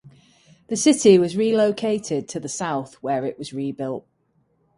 The 0.69 0.75
city 0.75 1.19
was 1.19 1.37
relocated 1.37 2.27
to 2.29 2.39
the 2.39 2.49
south, 2.49 2.95
where 3.03 3.23
it 3.23 3.37
was 3.37 3.53
rebuilt. 3.53 4.07